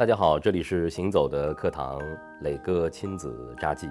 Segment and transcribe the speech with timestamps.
[0.00, 2.00] 大家好，这里是行走的课堂，
[2.40, 3.86] 磊哥亲子札记。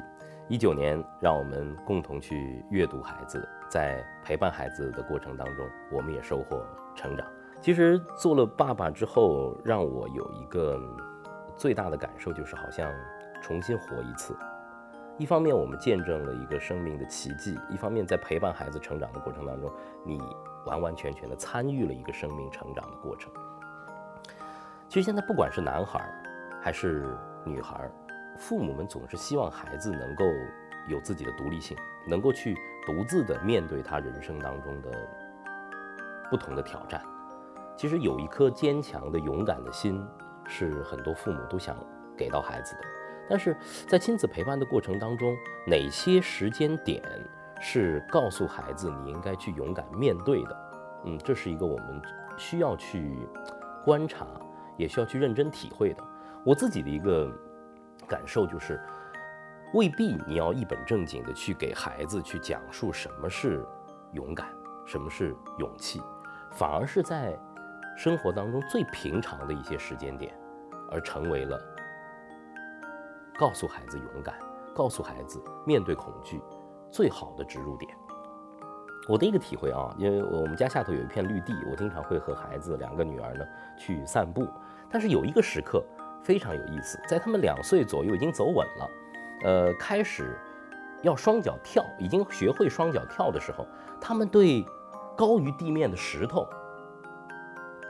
[0.47, 7.23] 一九年，让我们共同去阅读孩子，在陪伴孩子的过程当中，我们也收获成长。
[7.61, 10.81] 其实做了爸爸之后，让我有一个
[11.55, 12.91] 最大的感受，就是好像
[13.39, 14.35] 重新活一次。
[15.19, 19.71] 一方面，我们见证了一个生命的奇迹；一方面，在陪伴孩子成长的过程当中，
[20.03, 20.19] 你
[20.65, 23.31] 完完全全的参与了一个生命成长的过程。
[24.89, 26.03] 其实现在不管是男孩
[26.59, 27.87] 还是女孩，
[28.35, 30.25] 父母们总是希望孩子能够
[30.87, 32.57] 有自己的独立性，能够去
[32.87, 34.89] 独自的面对他人生当中的
[36.31, 36.99] 不同的挑战。
[37.77, 40.03] 其实有一颗坚强的、勇敢的心，
[40.47, 41.77] 是很多父母都想
[42.17, 42.81] 给到孩子的。
[43.29, 43.55] 但是
[43.87, 46.99] 在亲子陪伴的过程当中，哪些时间点
[47.61, 50.71] 是告诉孩子你应该去勇敢面对的？
[51.05, 52.01] 嗯，这是一个我们
[52.37, 53.15] 需要去
[53.85, 54.25] 观察。
[54.79, 56.03] 也需要去认真体会的。
[56.45, 57.29] 我自己的一个
[58.07, 58.81] 感受就是，
[59.73, 63.63] 未必你要一本正经的去给孩子去讲述什么是
[64.13, 64.47] 勇敢，
[64.87, 66.01] 什么是勇气，
[66.53, 67.37] 反而是在
[67.97, 70.33] 生活当中最平常的一些时间点，
[70.89, 71.59] 而成为了
[73.37, 74.33] 告诉孩子勇敢、
[74.73, 76.41] 告诉孩子面对恐惧
[76.89, 77.93] 最好的植入点。
[79.09, 83.45] 我的一个体会啊，因为我们家下头有一片绿地，我经常会和孩子两个女儿呢
[83.77, 84.47] 去散步。
[84.91, 85.83] 但是有一个时刻
[86.23, 88.89] 非常有意思，在他们两岁左右已经走稳了，
[89.43, 90.37] 呃，开始
[91.01, 93.65] 要双脚跳，已经学会双脚跳的时候，
[94.01, 94.65] 他们对
[95.15, 96.47] 高于地面的石头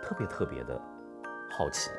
[0.04, 0.80] 特别特别的
[1.50, 1.90] 好奇。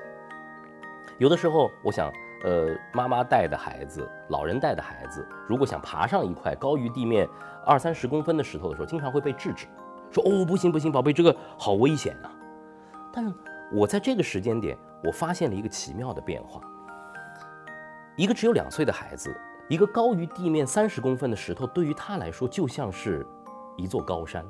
[1.19, 2.12] 有的时候，我想，
[2.45, 7.28] 呃，妈妈带的孩子，老人带的孩子，如果想爬上一块高于地面
[7.65, 9.67] 二三十公分的石头的时候，经常会被制止，
[10.11, 12.31] 说：“哦，不行不行，宝贝，这个好危险啊！”
[13.12, 13.33] 但是
[13.73, 14.77] 我在这个时间点。
[15.03, 16.61] 我发现了一个奇妙的变化。
[18.17, 19.34] 一个只有两岁的孩子，
[19.69, 23.27] 一个高于地面三十公分的石头，对于他来说就像是
[23.77, 24.44] 一座高山。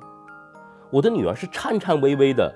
[0.91, 2.53] 我的女儿是颤颤巍巍地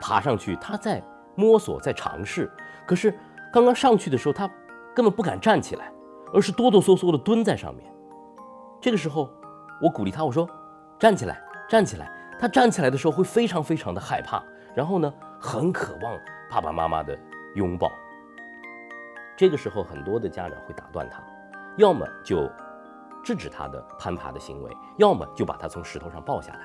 [0.00, 1.02] 爬上去，她在
[1.34, 2.50] 摸索，在尝试。
[2.86, 3.12] 可是
[3.52, 4.48] 刚刚上去的时候，她
[4.94, 5.92] 根本不敢站起来，
[6.32, 7.92] 而是哆哆嗦嗦地蹲在上面。
[8.80, 9.28] 这个时候，
[9.82, 10.48] 我鼓励她，我说
[10.98, 11.38] ：“站起来，
[11.68, 14.42] 站起来。”她站起来的时候会非常非常的害怕，
[14.74, 16.18] 然后呢，很渴望。
[16.50, 17.18] 爸爸妈妈的
[17.54, 17.92] 拥抱。
[19.36, 21.22] 这个时候，很多的家长会打断他，
[21.76, 22.50] 要么就
[23.22, 26.60] 制止他的攀爬的行为，要么就把他从石头上抱下来。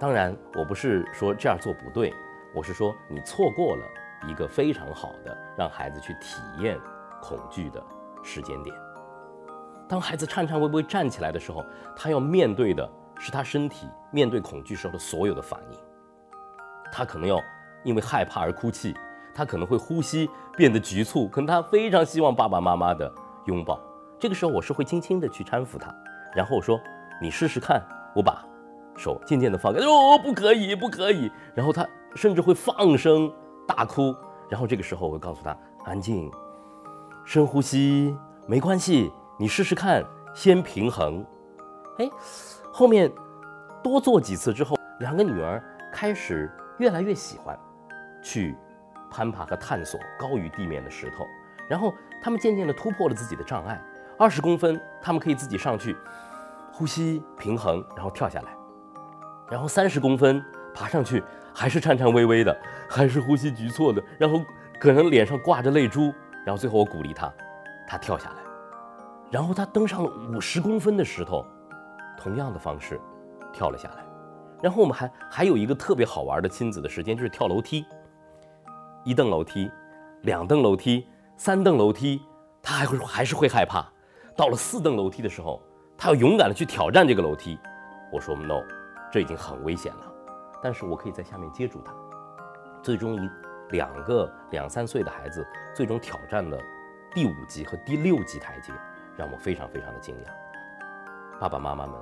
[0.00, 2.12] 当然，我不是说这样做不对，
[2.54, 3.84] 我是说你错过了
[4.26, 6.76] 一个非常好的让孩子去体验
[7.22, 7.80] 恐惧的
[8.22, 8.74] 时间点。
[9.88, 11.64] 当孩子颤颤巍巍站起来的时候，
[11.94, 15.78] 他要面对的是他身体面对恐惧时候的所有的反应，
[16.90, 17.40] 他可能要。
[17.84, 18.94] 因为害怕而哭泣，
[19.34, 23.12] 他可能会呼吸变得局促，可能他非常希望爸爸妈妈的
[23.44, 23.78] 拥抱。
[24.18, 25.94] 这个时候，我是会轻轻的去搀扶他，
[26.34, 26.80] 然后我说
[27.20, 27.80] ：“你试试看。”
[28.14, 28.44] 我把
[28.96, 31.30] 手渐渐的放开，哦，不可以，不可以。
[31.52, 31.84] 然后他
[32.14, 33.30] 甚至会放声
[33.66, 34.14] 大哭。
[34.48, 36.30] 然后这个时候，我会告诉他：“安静，
[37.24, 38.16] 深呼吸，
[38.46, 41.26] 没关系，你试试看，先平衡。”
[41.98, 42.08] 哎，
[42.72, 43.10] 后面
[43.82, 45.60] 多做几次之后，两个女儿
[45.92, 47.58] 开始越来越喜欢。
[48.24, 48.56] 去
[49.10, 51.24] 攀爬和探索高于地面的石头，
[51.68, 53.80] 然后他们渐渐地突破了自己的障碍。
[54.18, 55.96] 二十公分，他们可以自己上去，
[56.72, 58.48] 呼吸平衡，然后跳下来。
[59.50, 60.42] 然后三十公分
[60.74, 62.56] 爬上去，还是颤颤巍巍的，
[62.88, 64.40] 还是呼吸局促的，然后
[64.80, 66.12] 可能脸上挂着泪珠。
[66.46, 67.32] 然后最后我鼓励他，
[67.86, 68.36] 他跳下来。
[69.30, 71.44] 然后他登上了五十公分的石头，
[72.16, 73.00] 同样的方式
[73.52, 74.04] 跳了下来。
[74.62, 77.84] 然后我们还还有一个特别好玩的亲子的时间，就是跳楼梯。
[79.04, 79.70] 一蹬楼梯，
[80.22, 81.06] 两蹬楼梯，
[81.36, 82.22] 三蹬楼梯，
[82.62, 83.86] 他还会还是会害怕。
[84.34, 85.62] 到了四蹬楼梯的时候，
[85.94, 87.58] 他要勇敢的去挑战这个楼梯。
[88.10, 88.62] 我说 no，
[89.12, 90.12] 这已经很危险了。
[90.62, 91.92] 但是我可以在下面接住他。
[92.82, 93.30] 最终一
[93.72, 96.58] 两个两三岁的孩子，最终挑战了
[97.12, 98.72] 第五级和第六级台阶，
[99.18, 101.38] 让我非常非常的惊讶。
[101.38, 101.94] 爸爸妈妈们，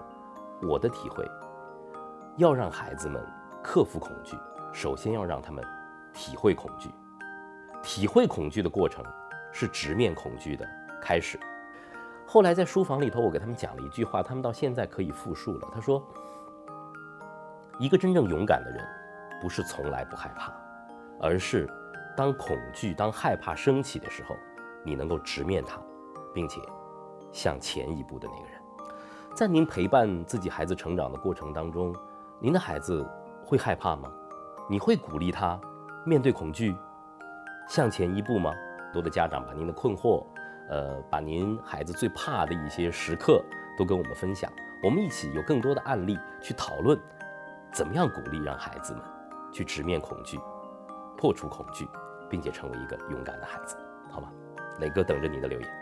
[0.63, 1.29] 我的体会，
[2.37, 3.21] 要让孩子们
[3.61, 4.37] 克服恐惧，
[4.73, 5.65] 首先要让他们。
[6.13, 6.91] 体会恐惧，
[7.83, 9.05] 体会恐惧的过程
[9.53, 10.69] 是直面恐惧的
[11.01, 11.39] 开始。
[12.27, 15.69] 后来在书房里头，我给他们讲了一句话，他们到现在可以复述了。
[15.73, 16.03] 他说
[17.79, 18.83] ：“一个真正勇敢的人，
[19.41, 20.53] 不是从来不害怕，
[21.21, 21.69] 而是
[22.17, 24.37] 当恐惧、当害怕升起的时候，
[24.85, 25.79] 你能够直面它，
[26.33, 26.61] 并且
[27.33, 28.59] 向前一步的那个人。”
[29.35, 31.95] 在您陪伴自己孩子成长的过程当中，
[32.39, 33.07] 您的孩子
[33.45, 34.11] 会害怕吗？
[34.69, 35.61] 你会鼓励他？
[36.05, 36.77] 面对恐惧，
[37.69, 38.53] 向前一步吗？
[38.93, 40.27] 多的家长把您的困惑，
[40.69, 43.43] 呃，把您孩子最怕的一些时刻
[43.79, 44.51] 都跟我们分享，
[44.83, 46.99] 我们一起有更多的案例去讨论，
[47.71, 49.03] 怎么样鼓励让孩子们
[49.53, 50.39] 去直面恐惧，
[51.17, 51.89] 破除恐惧，
[52.29, 53.77] 并且成为一个勇敢的孩子，
[54.11, 54.29] 好吗？
[54.81, 55.82] 磊哥等着你的留言。